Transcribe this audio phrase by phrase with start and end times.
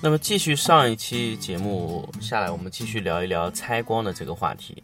[0.00, 4.80] 那么继续上一期节目下来，我们继续聊一聊拆光的这个话题。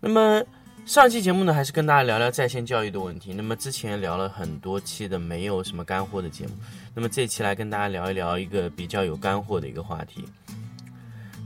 [0.00, 0.42] 那么
[0.84, 3.32] 上期节目呢，还是跟大家聊聊在线教育的问题。
[3.32, 6.52] 那么之前聊了很多期的没有什么干货的节目，
[6.94, 10.22] 那么这期来跟大家聊一聊一个比较有干货的一个话题。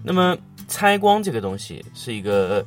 [0.03, 0.37] 那么
[0.67, 2.67] 拆光这个东西是一个，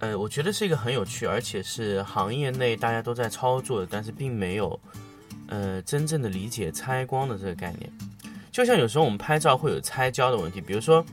[0.00, 4.78] 呃，我觉得是一个很有趣，而且是行业内大家都在操作的，但是并没有
[5.48, 7.90] 呃真正的理解拆光的这个概念。
[8.54, 11.04] 就像有时候我们拍照会有拆焦的问题，比如说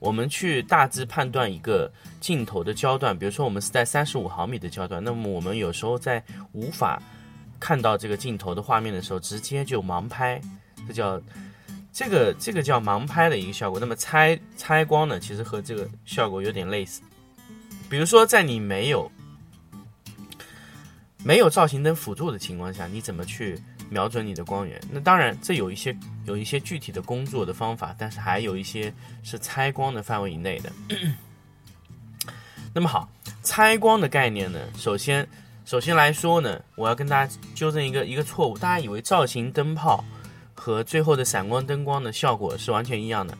[0.00, 1.88] 我们去大致判断一个
[2.20, 7.00] 镜头的焦段，比如说我们是在三十五毫米的焦段，那么我们有时候在无法
[7.60, 10.40] 看到这个镜头的画面的时候，直接就盲拍，
[10.88, 11.22] 这叫
[11.92, 13.78] 这个这个叫盲拍的一个效果。
[13.78, 17.00] 那么拆拆光呢，其实和这个效果有点类似。
[17.88, 19.08] 比如说在你没有
[21.22, 23.56] 没有造型灯辅助的情况下，你怎么去？
[23.92, 28.90] 瞄准你的光源，那当然这有一些有一些具体的工作的方法，但是还有一些
[29.22, 30.72] 是拆光的范围以内的。
[32.72, 33.06] 那么好，
[33.42, 35.28] 拆光的概念呢，首先
[35.66, 40.02] 首先来说呢，我要跟大家纠正一个一个错误，大家以为造型灯泡
[40.54, 43.36] 和最后的闪光灯光的效果是完全一样的，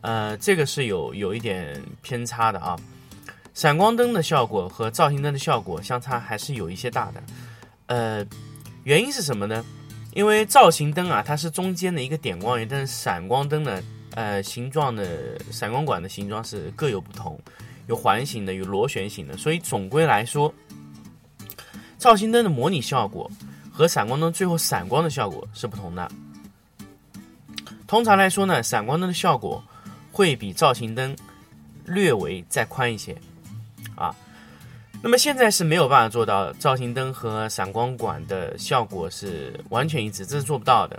[0.00, 2.76] 呃，这个是有有一点偏差的啊。
[3.54, 7.22] 闪光灯的效果和造型灯的效果相差还是有一些大的，
[7.86, 8.26] 呃，
[8.82, 9.64] 原因是什么呢？
[10.14, 13.82] 因为造型灯啊，它是中间的一个点光源，但是闪光灯呢，
[14.14, 17.38] 呃，形状的闪光管的形状是各有不同，
[17.86, 20.52] 有环形的，有螺旋形的，所以总归来说，
[21.96, 23.30] 造型灯的模拟效果
[23.70, 26.10] 和闪光灯最后闪光的效果是不同的。
[27.86, 29.64] 通常来说呢，闪光灯的效果
[30.10, 31.16] 会比造型灯
[31.86, 33.16] 略微再宽一些，
[35.02, 40.96] 那么现在是没有办法做到造型灯和闪光管的效果是完全一致，这是做不到的。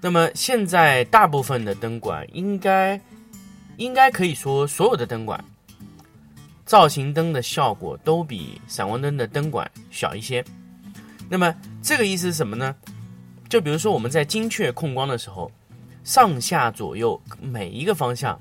[0.00, 3.00] 那么现在大部分的灯管应该
[3.76, 5.42] 应该可以说所有的灯管
[6.66, 10.44] 造型灯的效果都比闪光灯的灯管小一些。
[11.28, 12.74] 那么这个意思是什么呢？
[13.48, 15.50] 就比如说我们在精确控光的时候，
[16.02, 18.40] 上下左右每一个方向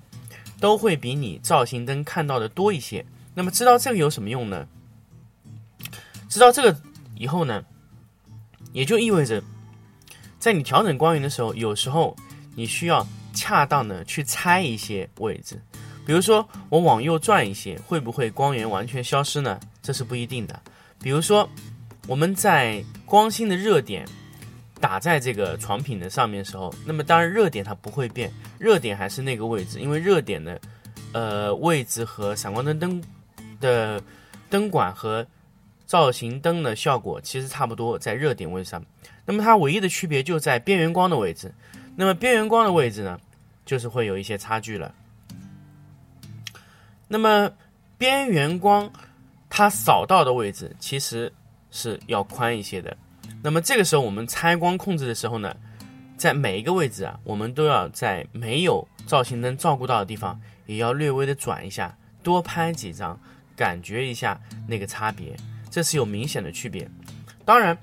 [0.59, 3.05] 都会比你造型灯看到的多一些。
[3.35, 4.67] 那么知道这个有什么用呢？
[6.37, 6.79] 知道这个
[7.15, 7.63] 以后呢，
[8.71, 9.41] 也就意味着，
[10.37, 12.15] 在你调整光源的时候，有时候
[12.53, 15.59] 你需要恰当的去猜一些位置，
[16.05, 19.59] 比如说我往右转一些，会不会光源完全消失呢？
[19.81, 20.61] 这是不一定的。
[21.01, 21.49] 比如说
[22.07, 24.07] 我们在光芯的热点
[24.79, 30.61] 打在这个床品的上面的时候，那么当然热点它不会变，热点还是那个位置，因为热点的
[31.13, 33.03] 呃位置和闪光灯灯
[33.59, 33.99] 的
[34.51, 35.25] 灯管和
[35.87, 38.85] 造型灯的效果其实差不多，在热点位上，
[39.25, 41.51] 那么它唯一的区别就在边缘光的位置。
[41.95, 43.19] 那么边缘光的位置呢，
[43.65, 44.93] 就是会有一些差距了。
[47.07, 47.49] 那么
[47.97, 48.91] 边缘光
[49.49, 51.31] 它扫到的位置其实
[51.71, 52.95] 是要宽一些的。
[53.41, 55.55] 那么这个时候我们拆光控制的时候呢，
[56.17, 63.17] 在每一个位置啊，我们都要在没有造型灯照顾到的地方，也要略微的转一下，多拍几张，
[63.55, 65.33] 感觉一下那个差别。
[65.77, 66.89] 这是有明显的区别，
[67.45, 67.77] 当然，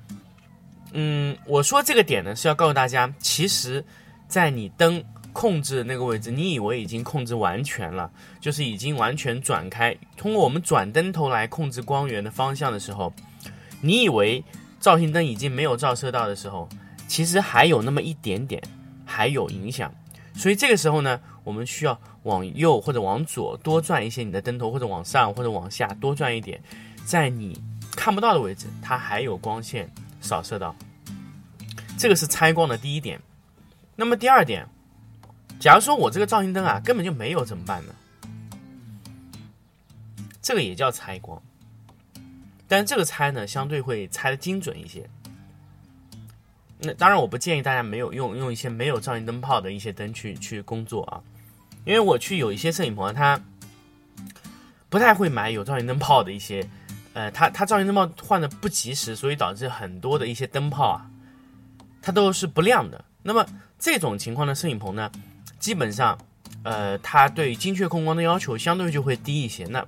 [0.95, 3.85] 嗯，我说这个点呢是要告诉大家，其实，
[4.27, 5.01] 在你灯
[5.33, 8.11] 控制那个位置，你以为已经控制完全了，
[8.41, 13.15] 就是已经完全转开，通过我们转灯头来控制光源的方向的时候，
[13.81, 14.43] 你以为
[14.81, 16.69] 造型灯已经没有照射到的时候，
[17.07, 18.61] 其实还有那么一点点，
[19.05, 19.95] 还有影响，
[20.35, 26.61] 所以这个时候呢，我们需要往右或者往左多转一些你的灯头，或者往上或者往下多转一点，
[27.05, 27.57] 在你。
[28.05, 29.91] 看不到的位置，它还有光线
[30.21, 30.77] 扫射到，
[31.97, 33.19] 这个是拆光的第一点。
[33.97, 34.69] 那么第二点，
[35.59, 37.95] 假如说我这个造型灯啊根本就没有怎么办呢？
[40.43, 41.41] 这个也叫拆光，
[42.69, 45.09] 但这个拆呢相对会拆的精准一些。
[46.81, 51.23] 那当然我不建议大家没有用用一些没有造型灯泡的一些灯去去工作啊，
[51.87, 53.41] 因为我去有一些摄影棚，他
[54.91, 56.69] 不太会买有造型灯泡的一些。
[57.15, 61.07] 呃，它它造型灯泡换的不及时，所以导致很多的一些灯泡啊，
[62.03, 63.03] 它都是不亮的。
[63.23, 63.47] 那么
[63.79, 65.11] 这种情况的摄影棚呢，
[65.59, 66.19] 基本上
[66.63, 69.65] 呃，它对精确控光的要求相对就会低一些。
[69.65, 69.83] 那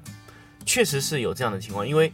[0.65, 2.13] 确实是有这样的情况，因为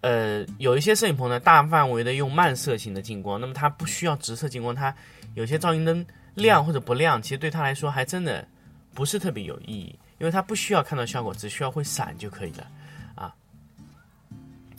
[0.00, 4.94] 呃，有一些摄影棚呢，大范围的用慢色型的近光，那么它不需要直射近光，它
[5.34, 8.46] 有些照明灯亮或者不亮，其实对它来说还真的
[8.94, 12.66] 不是特别有意义，因为它不需要看到效果，只需要会闪就可以了。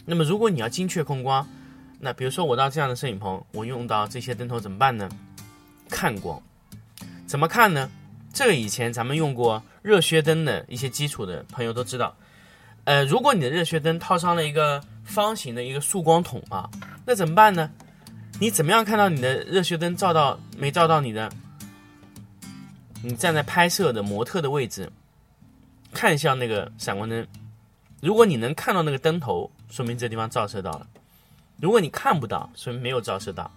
[0.09, 1.47] 那么如果你要精确控光，
[1.99, 5.07] 那比如说我到这样的摄影棚，我用到这些灯头怎么办呢？
[5.87, 6.41] 看光，
[7.27, 7.87] 怎么看呢？
[8.33, 12.15] 这个以前咱们用过热靴灯的一些基础的朋友都知道，
[12.85, 16.67] 呃，如果你的热靴灯套上了一个方形的一个束光筒啊，
[17.05, 17.69] 那怎么办呢？
[18.39, 21.31] 你怎么样看到你的热靴灯照到没照到你的？
[23.03, 24.91] 你站在拍摄的模特的位置，
[25.93, 27.27] 看向那个闪光灯，
[28.01, 30.87] 如果你能看到那个灯头，说明这地方照射到了；
[31.59, 33.51] 如果你看不到，说明没有照射到。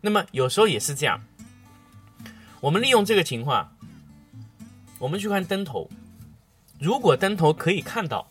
[0.00, 1.20] 那么有时候也是这样，
[2.60, 3.70] 我们利用这个情况。
[4.98, 5.88] 我们去看灯头，
[6.78, 8.30] 如果灯头可以看到，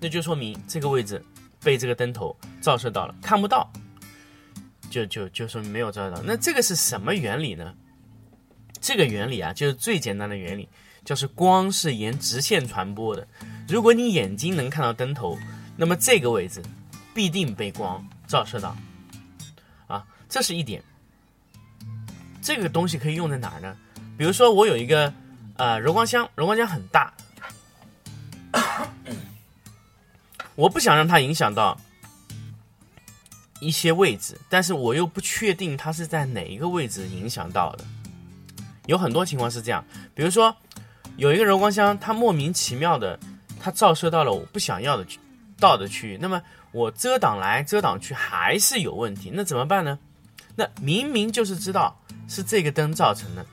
[0.00, 1.24] 那就说明这个位置
[1.62, 3.72] 被这个灯头照射到了；看不到，
[4.90, 6.20] 就就就说明没有照射到。
[6.24, 7.72] 那这个是什么原理呢？
[8.80, 10.68] 这个原理啊，就是最简单的原理，
[11.04, 13.26] 就是光是沿直线传播的。
[13.68, 15.38] 如果你眼睛能看到灯头，
[15.76, 16.62] 那么这个位置
[17.14, 18.76] 必定被光照射到。
[19.86, 20.82] 啊，这是一点。
[22.40, 23.76] 这个东西可以用在哪儿呢？
[24.16, 25.12] 比如说我有一个。
[25.56, 27.12] 呃，柔光箱，柔光箱很大，
[30.54, 31.78] 我不想让它影响到
[33.60, 37.84] 一些位置，但是我又不确定它是在哪一个位置影响到的。
[38.86, 39.84] 有很多情况是这样，
[40.14, 40.56] 比如说
[41.16, 43.18] 有一个柔光箱，它莫名其妙的，
[43.60, 45.06] 它照射到了我不想要的
[45.58, 46.42] 到的区域，那么
[46.72, 49.98] 我遮挡来遮挡去还是有问题，那怎么办呢？
[50.56, 51.96] 那明明就是知道
[52.28, 53.46] 是这个灯造成的，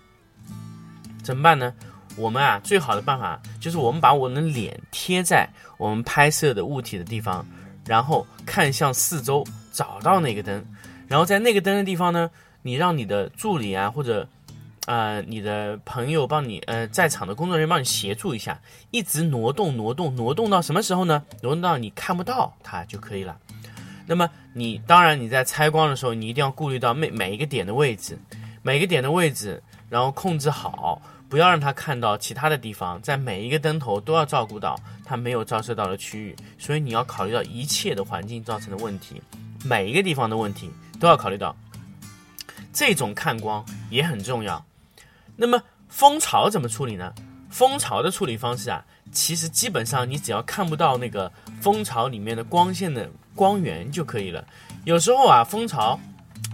[1.23, 1.73] 怎么办呢？
[2.15, 5.47] 我们啊，最好的办法就是我们把我们的脸贴在
[5.77, 7.45] 我们拍摄的物体的地方，
[7.85, 10.65] 然后看向四周，找到那个灯，
[11.07, 12.29] 然后在那个灯的地方呢，
[12.62, 14.27] 你让你的助理啊，或者
[14.89, 18.59] 呃你的朋友帮你呃在场的工作人员帮你协助一下，
[18.89, 21.24] 一直挪动挪动挪动到什么时候呢？
[21.44, 23.38] 挪动到你看不到它就可以了。
[24.07, 28.18] 那么你当然你在拆光的时候，你一定要顾虑到每每一个点的位置，
[28.63, 31.00] 每个点的位置，然后控制好。
[31.30, 34.75] 不要让它看到其他的地方，在每一个灯头都要照顾到
[35.06, 39.21] 它没有照射到的区域，所以你要考虑到一切的环境造成的问题，
[39.63, 41.56] 每一个地方的问题都要考虑到。
[42.74, 44.65] 这种看光也很重要。
[45.41, 47.13] 那么蜂巢怎么处理呢？
[47.50, 51.31] 蜂巢的处理方式啊，其实基本上你只要看不到那个
[51.62, 54.45] 蜂巢里面的光线的光源就可以了。
[54.83, 55.97] 有时候啊，蜂巢，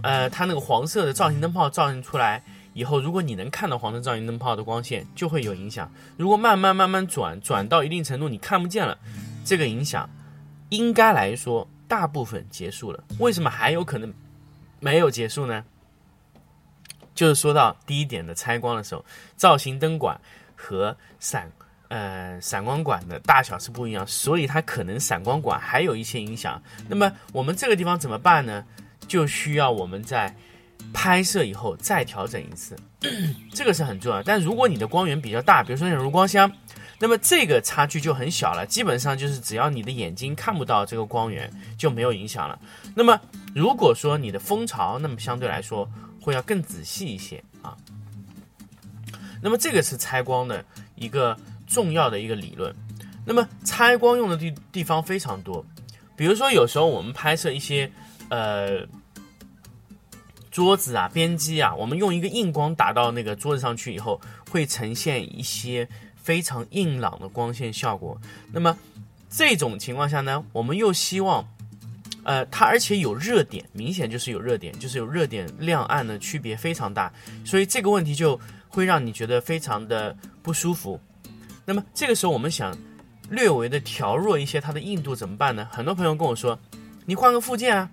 [0.04, 2.40] 呃，它那个黄色的造型灯泡照映出来。
[2.74, 5.90] 以后，如果你能看到黄色造型灯泡的光线，就会有影响。
[6.16, 8.96] 如果慢慢慢慢转，转到一定程度你看不见了，
[9.44, 10.08] 这个影响
[10.68, 13.02] 应该来说大部分结束了。
[13.18, 14.12] 为什么还有可能
[14.78, 15.64] 没有结束呢？
[17.16, 19.04] 就是说到第一点的拆光的时候，
[19.36, 20.20] 造型灯管
[20.54, 21.50] 和闪
[21.88, 26.62] 呃闪光管的大小是不一样，所以它可能闪光管还有一些影响。
[26.88, 28.64] 那么我们这个地方怎么办呢？
[29.08, 30.32] 就需要我们在。
[30.92, 32.76] 拍摄以后再调整一次，
[33.52, 34.22] 这个是很重要。
[34.22, 36.50] 但如果你的光源比较大，比如说像柔光箱，
[37.00, 38.64] 那么这个差距就很小了。
[38.64, 42.58] 基本上就是只要你的眼睛看不到这个光源，就没有影响了。
[42.94, 43.18] 那么
[43.54, 45.88] 如果说你的蜂巢，那么相对来说
[46.26, 47.76] 会要更仔细一些啊。
[49.40, 50.64] 那么这个是拆光的
[50.96, 52.74] 一个重要的一个理论。
[53.24, 55.64] 那么拆光用的地地方非常多，
[56.16, 57.90] 比如说有时候我们拍摄一些
[58.28, 58.84] 呃。
[60.50, 64.18] 桌子啊，边机啊，我们用一个硬光打到那个桌子上去以后，
[64.48, 68.18] 会呈现一些非常硬朗的光线效果。
[68.52, 68.74] 那么
[69.28, 71.46] 这种情况下呢，我们又希望，
[72.26, 77.12] 呃，它而且有热点，明显就是有热点，就是有热点亮暗的区别非常大，
[77.44, 81.00] 所以这个问题就会让你觉得非常的不舒服。
[81.64, 82.76] 那么这个时候我们想
[83.30, 85.68] 略微的调弱一些它的硬度怎么办呢？
[85.70, 86.58] 很多朋友跟我说，
[87.04, 87.88] 你换个附件啊，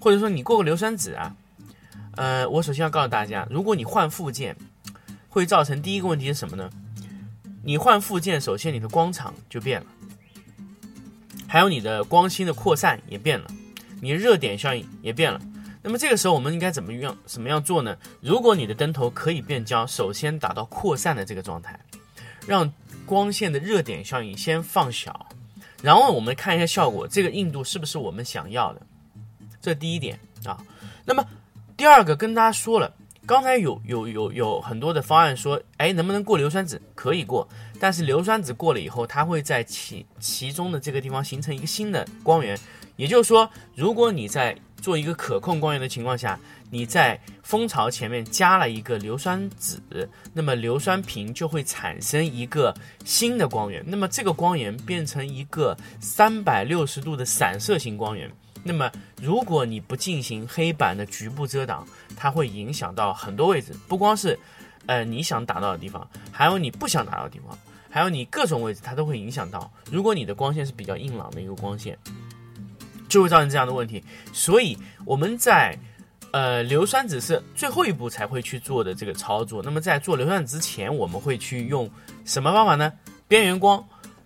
[0.00, 1.36] 或者说你过个硫酸纸啊。
[2.16, 4.56] 呃，我首先要告诉大家，如果你换附件，
[5.28, 6.70] 会造成第一个问题是什么呢？
[7.62, 9.86] 你换附件，首先你的光场就变了，
[11.52, 13.46] 还有你的光芯的扩散也变了，
[14.00, 15.38] 你热点效应也变了。
[15.82, 17.94] 那么这个时候我们应该怎么样怎么样做呢？
[18.22, 21.78] 如果你的灯头可以变焦，首先达到扩散的这个状态，
[22.46, 22.72] 让
[23.04, 25.26] 光线的热点效应先放小，
[25.82, 28.80] 然后我们看一下效果，这个硬度是不是我们想要的？
[29.60, 30.56] 这第一点啊。
[31.04, 31.22] 那么。
[31.74, 32.94] 第二个跟大家说了，
[33.24, 36.80] 刚才有有有有很多的方案说，哎，能不能过硫酸纸？
[36.94, 37.48] 可以过，
[37.78, 42.58] 但是硫酸纸过了以后，它会在其其中的这个地方形成一个新的光源。
[42.96, 46.38] 也就是说，如果你在做一个可控光源的情况下，
[46.68, 49.78] 你在蜂巢前面加了一个硫酸纸，
[50.34, 52.74] 那么硫酸瓶就会产生一个
[53.04, 53.82] 新的光源。
[53.86, 58.30] 那么这个光源变成一个三百六十度的散射型光源。
[58.62, 58.90] 那么
[59.20, 64.38] 如果你不进行黑板的局部遮挡，它会影响到很多位置，不光是，
[64.86, 67.58] 呃，你想打到的地方，还有你不想打到的地方，
[67.90, 69.70] 还有你各种位置，它都会影响到。
[69.90, 71.98] 如果你的光线是比较硬朗的一个光线。
[73.08, 74.02] 就会造成这样的问题，
[74.32, 75.78] 所以我们在，
[76.30, 79.62] 呃，硫酸纸是最后一步才会去做的这个操作。
[79.62, 81.90] 那么在做硫酸纸之前，我们会去用
[82.24, 82.90] 什么方法呢？
[83.28, 83.84] 边缘光。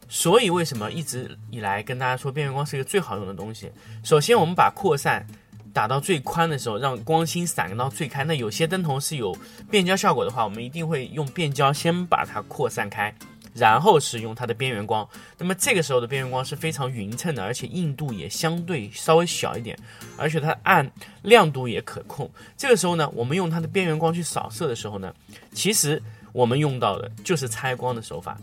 [0.09, 3.71] 所以为什么一直以来跟大家说边缘光是一个最好用的东西？
[4.03, 5.27] 首先，我们把扩散
[5.73, 8.25] 打到最宽的时候，让光芯散到最开。
[8.25, 9.37] 那有些灯头是有
[9.71, 13.15] 变焦效果的话，我们一定会用变焦先把它扩散开。
[13.55, 15.09] 然后使用它的边缘光，
[15.39, 19.75] 那么这个时候的边缘光是非常匀称的，而且硬度也相对稍微小一点，
[20.19, 22.31] 而且它暗亮度也可控。
[22.55, 25.11] 这个时候呢，我们用它的边缘光去扫射的时候呢，
[25.55, 26.03] 其实
[26.35, 28.37] 我们用到的就是拆光的手法，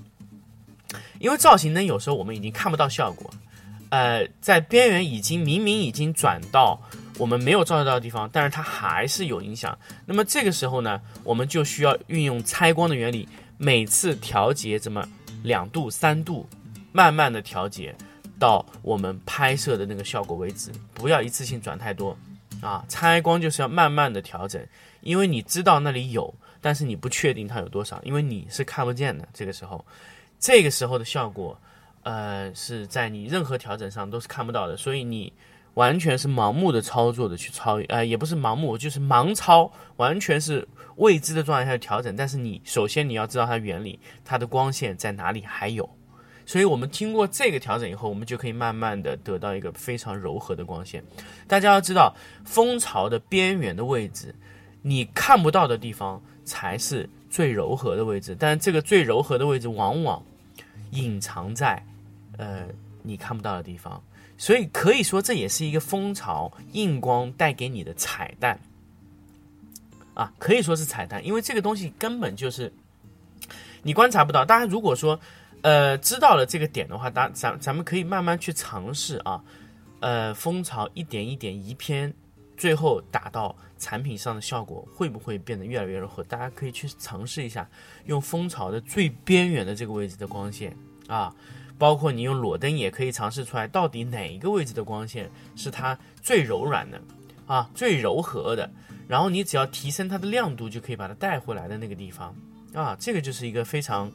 [1.19, 3.29] 因为造型灯有时候我们已经看不到效果，
[3.89, 6.81] 呃，在边缘已经明明已经转到
[7.17, 9.77] 我们没有照射到的地方，但是它还是有影响。
[10.05, 13.27] 那么这个时候呢，我们就需要运用拆光的原理。
[13.55, 15.07] 每次调节这么
[15.43, 16.45] 两度三度，
[16.91, 17.95] 慢慢的调节
[18.37, 22.17] 到我们拍摄的那个效果为止，不要一次性转太多
[22.59, 22.83] 啊！
[22.89, 24.61] 拆光就是要慢慢的调整，
[24.99, 29.25] 因为你知道那里有，但是你不确定它有多少，因为你是看不见的。
[29.33, 29.85] 这个时候，
[30.43, 31.57] 这个时候的效果，
[32.03, 35.31] 呃，是在你任何调整上都是看不到的，所以你。
[35.75, 42.15] 完全是盲目的操作的去操，呃，也不是盲目，就是盲操，完全是未知的状态下调整。
[42.15, 45.89] 但是你首先你要知道它原理，它的光线在哪里还有，
[46.45, 51.03] 所以我们经过这个调整以后，我们就可以慢慢的得到一个非常柔和的光线。
[51.47, 54.35] 大家要知道，蜂巢的边缘的位置，
[54.83, 60.23] 你看不到的地方才是最柔和的位置，但这个最柔和的位置往往
[60.93, 61.83] 隐藏在，
[62.37, 62.65] 呃，
[63.01, 64.01] 你看不到的地方。
[64.37, 68.59] 所以可以说，这也是一个蜂巢硬光带给你的彩蛋，
[70.15, 72.73] 啊，可以说是彩蛋，因为这个东西根本就是
[73.83, 74.43] 你观察不到。
[74.43, 75.17] 大家如果说，
[75.61, 79.41] 呃，知道了这个点的话，咱咱咱们可以慢慢去尝试啊，
[79.99, 82.13] 呃，蜂巢一点一点移偏，
[82.57, 86.23] 最后打到产品上的效果会不会变得越来越柔和？
[86.23, 87.67] 大家可以去尝试一下，
[88.05, 90.75] 用蜂巢的最边缘的这个位置的光线
[91.07, 91.33] 啊。
[91.79, 97.01] 包括你用裸灯也可以尝试出来，到底哪一个位置的光线是它最柔软的，
[97.47, 98.69] 啊，最柔和的。
[99.07, 102.33] 然后你只要提升它的亮度，就可以把它带回来的那个地方，
[102.73, 104.09] 啊，这个就是一个非常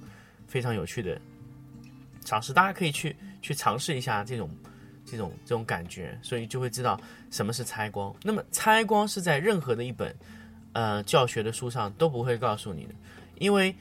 [0.47, 1.21] 非常有趣的
[2.25, 2.53] 尝试。
[2.55, 4.49] 大家可以去去尝试一下这种
[5.11, 7.01] 这种这种感觉，所以就会知道
[7.31, 8.15] 什么是拆光。
[8.23, 10.15] 那么拆光是在任何的一本
[10.73, 12.95] 呃教学的书上都不会告诉你的，
[13.39, 13.75] 因为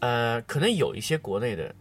[0.00, 1.74] 呃可能有一些国内的。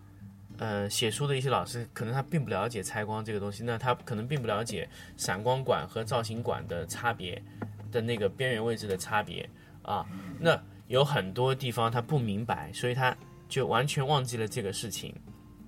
[0.58, 7.42] 呃，写书的一些老师可能他并不了解拆光这个东西，那他可能并不了解闪光管和造型管的差别
[7.92, 9.50] 的那个边缘位置的差别
[9.82, 10.06] 啊，
[10.40, 13.18] 那有很多地方他不明白，所以他
[13.50, 15.16] 就完全忘记了这个事情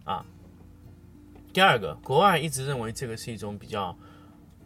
[0.03, 0.23] 啊。
[1.53, 3.95] 第二个，国外一直认为这个是一种比较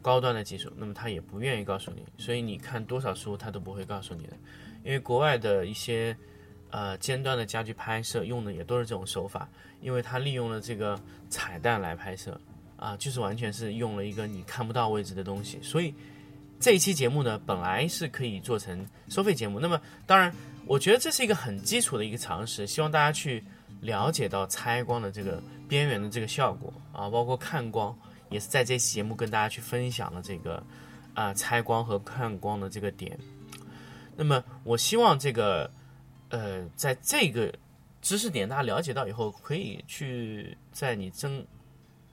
[0.01, 4.33] 高端的技术，那么他也不愿意告诉你，所以你看多少书他都不会告诉你的，
[4.83, 6.17] 因为国外的一些。
[6.69, 9.47] 呃，尖端的家具拍摄用的也都是这种手法，
[9.79, 12.37] 因为它利用了这个彩蛋来拍摄，
[12.75, 15.57] 啊，就是完全是用了一个你看不到位置的东西。
[15.61, 15.95] 所以
[16.59, 19.61] 这一期节目呢，本来是可以做成收费节目。
[19.61, 20.29] 那么，当然，
[20.65, 23.41] 我觉得这是一个很基础的一个常识，希望大家去
[23.81, 27.97] 了解到拆光的这个边缘的这个效果啊，包括看光，
[28.29, 30.63] 也是在这期节目跟大家去分享了这个
[31.13, 33.17] 啊拆光和看光的这个点。
[34.15, 35.71] 那么，我希望这个。
[36.29, 37.57] 呃，在这个
[38.01, 41.47] 知识点大家了解到以后，可以去在你真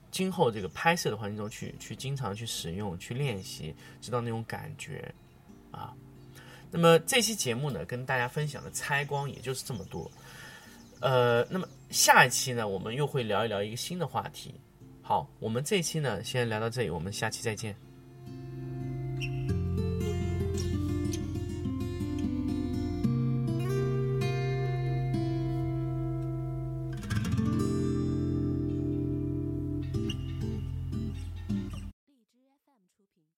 [0.09, 5.13] 今后这个拍摄的环境中去去经常去使用、去练习，知道那种感觉
[5.73, 5.93] 啊。
[6.71, 10.09] 那么这期节目呢，跟大家分享的拆光也就是这么多。
[11.05, 14.55] 呃，那么下一期呢，我们又会聊一聊一个新的话题。
[15.03, 17.77] 好，我们这一期呢先聊到这里，我们下期再见。